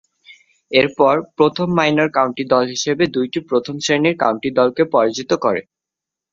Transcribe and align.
এরপর, 0.71 1.15
প্রথম 1.37 1.67
minor 1.77 2.09
county 2.17 2.43
দল 2.53 2.65
হিসেবে 2.73 3.03
দুইটি 3.15 3.39
প্রথম-শ্রেণীর 3.49 4.15
কাউন্টি 4.23 4.49
দলগুলোকে 4.51 4.83
পরাজিত 4.93 5.31
করে। 5.43 5.61